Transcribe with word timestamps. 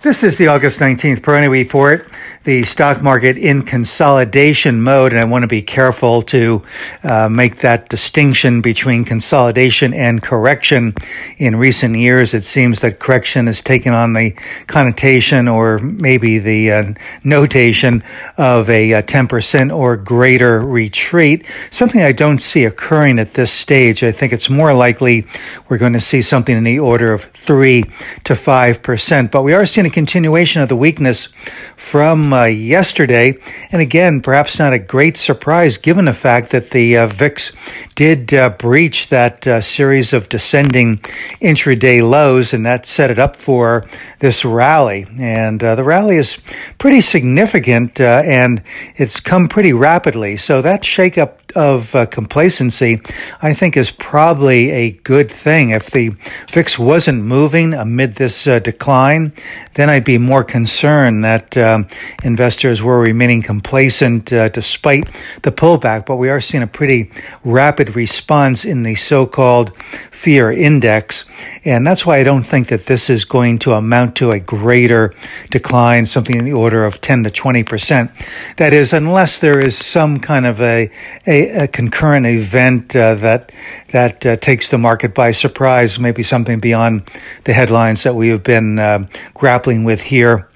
This 0.00 0.22
is 0.22 0.38
the 0.38 0.46
August 0.46 0.78
19th 0.78 1.22
Peroni 1.22 1.50
Report, 1.50 2.08
the 2.44 2.62
stock 2.62 3.02
market 3.02 3.36
in 3.36 3.62
consolidation 3.62 4.80
mode, 4.80 5.12
and 5.12 5.20
I 5.20 5.24
want 5.24 5.42
to 5.42 5.48
be 5.48 5.60
careful 5.60 6.22
to 6.22 6.62
uh, 7.02 7.28
make 7.28 7.62
that 7.62 7.88
distinction 7.88 8.60
between 8.60 9.04
consolidation 9.04 9.92
and 9.92 10.22
correction. 10.22 10.94
In 11.38 11.56
recent 11.56 11.96
years, 11.96 12.32
it 12.32 12.44
seems 12.44 12.80
that 12.82 13.00
correction 13.00 13.48
has 13.48 13.60
taken 13.60 13.92
on 13.92 14.12
the 14.12 14.36
connotation 14.68 15.48
or 15.48 15.80
maybe 15.80 16.38
the 16.38 16.70
uh, 16.70 16.94
notation 17.24 18.04
of 18.36 18.70
a, 18.70 18.92
a 18.92 18.98
uh, 18.98 19.02
10% 19.02 19.76
or 19.76 19.96
greater 19.96 20.60
retreat, 20.60 21.44
something 21.72 22.02
I 22.02 22.12
don't 22.12 22.38
see 22.38 22.66
occurring 22.66 23.18
at 23.18 23.34
this 23.34 23.50
stage. 23.50 24.04
I 24.04 24.12
think 24.12 24.32
it's 24.32 24.48
more 24.48 24.72
likely 24.72 25.26
we're 25.68 25.78
going 25.78 25.94
to 25.94 26.00
see 26.00 26.22
something 26.22 26.56
in 26.56 26.62
the 26.62 26.78
order 26.78 27.12
of 27.12 27.24
3 27.24 27.82
to 27.82 28.34
5%, 28.34 29.30
but 29.32 29.42
we 29.42 29.54
are 29.54 29.66
seeing 29.66 29.87
a 29.88 29.90
continuation 29.90 30.62
of 30.62 30.68
the 30.68 30.76
weakness 30.76 31.28
from 31.76 32.32
uh, 32.32 32.44
yesterday. 32.44 33.36
And 33.72 33.82
again, 33.82 34.20
perhaps 34.20 34.58
not 34.58 34.72
a 34.72 34.78
great 34.78 35.16
surprise 35.16 35.78
given 35.78 36.04
the 36.04 36.14
fact 36.14 36.50
that 36.50 36.70
the 36.70 36.96
uh, 36.96 37.06
VIX 37.08 37.52
did 37.94 38.32
uh, 38.32 38.50
breach 38.50 39.08
that 39.08 39.44
uh, 39.46 39.60
series 39.60 40.12
of 40.12 40.28
descending 40.28 40.98
intraday 41.42 42.08
lows, 42.08 42.52
and 42.52 42.64
that 42.64 42.86
set 42.86 43.10
it 43.10 43.18
up 43.18 43.34
for 43.34 43.88
this 44.20 44.44
rally. 44.44 45.04
And 45.18 45.64
uh, 45.64 45.74
the 45.74 45.82
rally 45.82 46.16
is 46.16 46.38
pretty 46.78 47.00
significant, 47.00 48.00
uh, 48.00 48.22
and 48.24 48.62
it's 48.96 49.18
come 49.18 49.48
pretty 49.48 49.72
rapidly. 49.72 50.36
So 50.36 50.62
that 50.62 50.82
shakeup 50.82 51.34
of 51.56 52.10
complacency, 52.10 53.00
I 53.42 53.54
think, 53.54 53.76
is 53.76 53.90
probably 53.90 54.70
a 54.70 54.92
good 54.92 55.28
thing. 55.30 55.70
If 55.70 55.90
the 55.90 56.10
VIX 56.52 56.78
wasn't 56.78 57.24
moving 57.24 57.74
amid 57.74 58.14
this 58.14 58.44
decline, 58.44 59.32
then 59.78 59.88
I'd 59.88 60.04
be 60.04 60.18
more 60.18 60.42
concerned 60.42 61.22
that 61.22 61.56
um, 61.56 61.86
investors 62.24 62.82
were 62.82 62.98
remaining 62.98 63.42
complacent 63.42 64.32
uh, 64.32 64.48
despite 64.48 65.08
the 65.42 65.52
pullback. 65.52 66.04
But 66.04 66.16
we 66.16 66.30
are 66.30 66.40
seeing 66.40 66.64
a 66.64 66.66
pretty 66.66 67.12
rapid 67.44 67.94
response 67.94 68.64
in 68.64 68.82
the 68.82 68.96
so 68.96 69.24
called 69.24 69.76
fear 70.10 70.50
index. 70.50 71.24
And 71.64 71.86
that's 71.86 72.04
why 72.04 72.18
I 72.18 72.24
don't 72.24 72.42
think 72.42 72.68
that 72.68 72.86
this 72.86 73.08
is 73.08 73.24
going 73.24 73.60
to 73.60 73.74
amount 73.74 74.16
to 74.16 74.32
a 74.32 74.40
greater 74.40 75.14
decline, 75.50 76.06
something 76.06 76.36
in 76.36 76.44
the 76.44 76.52
order 76.52 76.84
of 76.84 77.00
10 77.00 77.22
to 77.22 77.30
20%. 77.30 78.10
That 78.56 78.72
is, 78.72 78.92
unless 78.92 79.38
there 79.38 79.60
is 79.60 79.78
some 79.78 80.18
kind 80.18 80.44
of 80.44 80.60
a, 80.60 80.90
a 81.26 81.38
a, 81.50 81.68
concurrent 81.68 82.26
event 82.26 82.94
uh, 82.96 83.14
that 83.14 83.52
that 83.92 84.26
uh, 84.26 84.36
takes 84.36 84.68
the 84.70 84.78
market 84.78 85.14
by 85.14 85.30
surprise, 85.30 85.98
maybe 85.98 86.22
something 86.22 86.60
beyond 86.60 87.02
the 87.44 87.52
headlines 87.52 88.02
that 88.02 88.14
we 88.14 88.28
have 88.28 88.42
been 88.42 88.78
uh, 88.78 89.06
grappling 89.68 89.84
with 89.84 90.00
here 90.00 90.48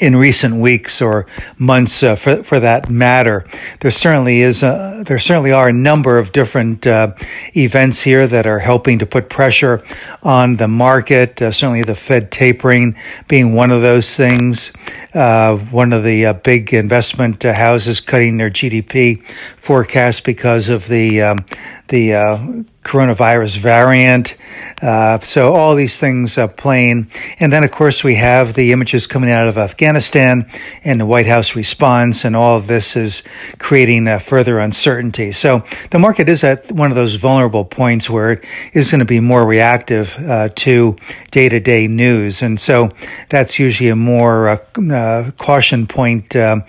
in 0.00 0.16
recent 0.16 0.56
weeks 0.56 1.02
or 1.02 1.26
months, 1.58 2.02
uh, 2.02 2.16
for 2.16 2.42
for 2.42 2.58
that 2.58 2.88
matter. 2.88 3.44
There 3.80 3.90
certainly 3.90 4.40
is. 4.40 4.62
A, 4.62 5.04
there 5.06 5.18
certainly 5.18 5.52
are 5.52 5.68
a 5.68 5.72
number 5.72 6.18
of 6.18 6.32
different 6.32 6.86
uh, 6.86 7.12
events 7.54 8.00
here 8.00 8.26
that 8.26 8.46
are 8.46 8.58
helping 8.58 8.98
to 9.00 9.06
put 9.06 9.28
pressure 9.28 9.82
on 10.22 10.56
the 10.56 10.66
market. 10.66 11.42
Uh, 11.42 11.50
certainly, 11.50 11.82
the 11.82 11.94
Fed 11.94 12.32
tapering 12.32 12.96
being 13.28 13.54
one 13.54 13.70
of 13.70 13.82
those 13.82 14.16
things. 14.16 14.72
Uh, 15.14 15.56
one 15.70 15.92
of 15.92 16.02
the 16.02 16.26
uh, 16.26 16.32
big 16.32 16.72
investment 16.72 17.44
uh, 17.44 17.52
houses 17.52 18.00
cutting 18.00 18.38
their 18.38 18.50
GDP 18.50 19.22
forecast 19.56 20.24
because 20.24 20.70
of 20.70 20.88
the 20.88 21.20
um, 21.22 21.44
the 21.88 22.64
coronavirus 22.82 23.58
variant. 23.58 24.36
Uh, 24.80 25.18
so 25.20 25.54
all 25.54 25.76
these 25.76 26.00
things 26.00 26.36
are 26.36 26.48
playing. 26.48 27.08
And 27.38 27.52
then, 27.52 27.62
of 27.62 27.70
course, 27.70 28.02
we 28.02 28.16
have 28.16 28.54
the 28.54 28.72
images 28.72 29.06
coming 29.06 29.30
out 29.30 29.46
of 29.46 29.56
Afghanistan 29.56 30.50
and 30.82 31.00
the 31.00 31.06
White 31.06 31.26
House 31.26 31.54
response, 31.54 32.24
and 32.24 32.34
all 32.34 32.56
of 32.56 32.66
this 32.66 32.96
is 32.96 33.22
creating 33.58 34.08
uh, 34.08 34.18
further 34.18 34.58
uncertainty. 34.58 35.30
So 35.30 35.62
the 35.90 36.00
market 36.00 36.28
is 36.28 36.42
at 36.42 36.72
one 36.72 36.90
of 36.90 36.96
those 36.96 37.14
vulnerable 37.14 37.64
points 37.64 38.10
where 38.10 38.32
it 38.32 38.44
is 38.72 38.90
going 38.90 38.98
to 38.98 39.04
be 39.04 39.20
more 39.20 39.46
reactive 39.46 40.16
uh, 40.18 40.48
to 40.56 40.96
day 41.30 41.48
to 41.48 41.60
day 41.60 41.86
news. 41.86 42.42
And 42.42 42.58
so 42.58 42.90
that's 43.28 43.60
usually 43.60 43.90
a 43.90 43.96
more 43.96 44.48
uh, 44.48 44.58
uh, 44.92 45.30
caution 45.38 45.86
point 45.86 46.34
uh, 46.34 46.62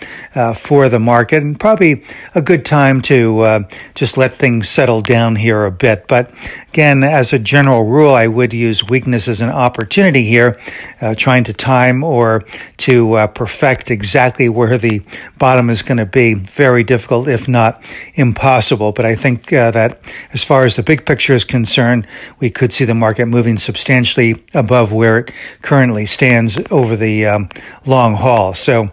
for 0.56 0.90
the 0.90 1.00
market 1.00 1.42
and 1.42 1.60
probably 1.60 2.04
a 2.36 2.42
good 2.42 2.66
time 2.66 3.02
to 3.02 3.66
just 3.96 4.18
let 4.18 4.36
things 4.36 4.70
settle 4.70 5.02
down 5.02 5.13
here 5.14 5.66
a 5.66 5.72
bit. 5.72 6.08
But 6.08 6.32
again, 6.70 7.04
as 7.04 7.34
a 7.34 7.40
general 7.40 7.86
rule, 7.86 8.14
I 8.14 8.28
would 8.28 8.54
use 8.54 8.84
weakness 8.84 9.28
as 9.28 9.42
an 9.42 9.50
opportunity 9.50 10.24
here, 10.24 10.60
uh, 11.02 11.16
trying 11.16 11.44
to 11.46 11.54
time 11.54 12.04
or 12.04 12.44
to 12.78 13.14
uh, 13.14 13.28
perfect 13.28 13.92
exactly 13.92 14.50
where 14.50 14.78
the 14.78 15.02
bottom 15.38 15.70
is 15.70 15.82
going 15.82 15.98
to 15.98 16.06
be. 16.06 16.34
Very 16.34 16.84
difficult, 16.84 17.28
if 17.28 17.48
not 17.48 17.84
impossible. 18.16 18.92
But 18.92 19.06
I 19.06 19.16
think 19.16 19.54
uh, 19.54 19.72
that 19.72 20.06
as 20.34 20.44
far 20.44 20.66
as 20.66 20.76
the 20.76 20.84
big 20.84 21.06
picture 21.06 21.34
is 21.34 21.44
concerned, 21.44 22.08
we 22.40 22.50
could 22.50 22.74
see 22.74 22.86
the 22.86 22.96
market 22.96 23.28
moving 23.28 23.58
substantially 23.58 24.44
above 24.54 24.92
where 24.92 25.20
it 25.20 25.32
currently 25.62 26.06
stands 26.06 26.60
over 26.72 26.96
the 26.96 27.26
um, 27.26 27.50
long 27.86 28.16
haul. 28.16 28.54
So, 28.54 28.90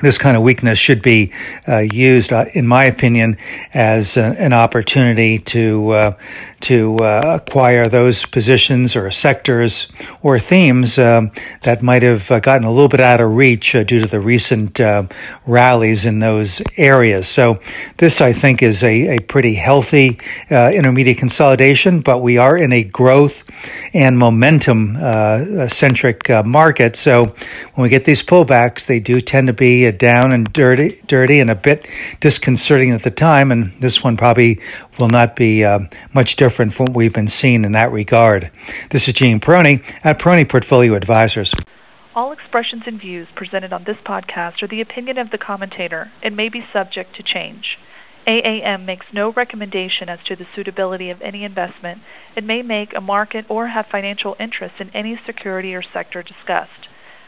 this 0.00 0.18
kind 0.18 0.36
of 0.36 0.42
weakness 0.42 0.78
should 0.78 1.02
be 1.02 1.32
uh, 1.66 1.78
used, 1.78 2.32
uh, 2.32 2.46
in 2.54 2.66
my 2.66 2.84
opinion, 2.84 3.36
as 3.74 4.16
a, 4.16 4.22
an 4.38 4.52
opportunity 4.52 5.38
to 5.38 5.90
uh, 5.90 6.16
to 6.60 6.96
uh, 6.96 7.40
acquire 7.40 7.88
those 7.88 8.24
positions 8.24 8.96
or 8.96 9.10
sectors 9.12 9.86
or 10.22 10.40
themes 10.40 10.98
um, 10.98 11.30
that 11.62 11.82
might 11.82 12.02
have 12.02 12.28
uh, 12.32 12.40
gotten 12.40 12.66
a 12.66 12.70
little 12.70 12.88
bit 12.88 13.00
out 13.00 13.20
of 13.20 13.30
reach 13.30 13.76
uh, 13.76 13.84
due 13.84 14.00
to 14.00 14.08
the 14.08 14.18
recent 14.18 14.80
rallies 15.46 16.04
in 16.04 16.18
those 16.18 16.60
areas. 16.76 17.28
So, 17.28 17.60
this 17.98 18.20
I 18.20 18.32
think 18.32 18.62
is 18.62 18.82
a, 18.82 19.16
a 19.16 19.20
pretty 19.20 19.54
healthy 19.54 20.18
intermediate 20.50 21.18
consolidation, 21.18 22.00
but 22.00 22.18
we 22.18 22.38
are 22.38 22.56
in 22.56 22.72
a 22.72 22.82
growth 22.82 23.44
and 23.94 24.18
momentum 24.18 24.96
centric 25.68 26.28
market. 26.44 26.96
So, 26.96 27.24
when 27.74 27.82
we 27.82 27.88
get 27.88 28.04
these 28.04 28.22
pullbacks, 28.22 28.86
they 28.86 29.00
do 29.00 29.20
tend 29.20 29.46
to 29.46 29.52
be 29.52 29.87
down 29.92 30.32
and 30.32 30.52
dirty, 30.52 31.00
dirty, 31.06 31.40
and 31.40 31.50
a 31.50 31.54
bit 31.54 31.86
disconcerting 32.20 32.90
at 32.90 33.02
the 33.02 33.10
time. 33.10 33.50
And 33.50 33.72
this 33.80 34.02
one 34.02 34.16
probably 34.16 34.60
will 34.98 35.08
not 35.08 35.36
be 35.36 35.64
uh, 35.64 35.80
much 36.12 36.36
different 36.36 36.74
from 36.74 36.86
what 36.86 36.96
we've 36.96 37.14
been 37.14 37.28
seeing 37.28 37.64
in 37.64 37.72
that 37.72 37.92
regard. 37.92 38.50
This 38.90 39.08
is 39.08 39.14
Gene 39.14 39.40
Peroni 39.40 39.82
at 40.04 40.18
Peroni 40.18 40.48
Portfolio 40.48 40.94
Advisors. 40.94 41.54
All 42.14 42.32
expressions 42.32 42.82
and 42.86 43.00
views 43.00 43.28
presented 43.36 43.72
on 43.72 43.84
this 43.84 43.98
podcast 44.04 44.62
are 44.62 44.66
the 44.66 44.80
opinion 44.80 45.18
of 45.18 45.30
the 45.30 45.38
commentator 45.38 46.10
and 46.22 46.36
may 46.36 46.48
be 46.48 46.66
subject 46.72 47.14
to 47.16 47.22
change. 47.22 47.78
AAM 48.26 48.84
makes 48.84 49.06
no 49.12 49.32
recommendation 49.32 50.10
as 50.10 50.18
to 50.26 50.36
the 50.36 50.46
suitability 50.54 51.08
of 51.08 51.22
any 51.22 51.44
investment 51.44 52.02
and 52.36 52.46
may 52.46 52.60
make 52.60 52.94
a 52.94 53.00
market 53.00 53.46
or 53.48 53.68
have 53.68 53.86
financial 53.86 54.36
interest 54.38 54.74
in 54.80 54.90
any 54.90 55.18
security 55.24 55.74
or 55.74 55.80
sector 55.80 56.22
discussed. 56.22 56.88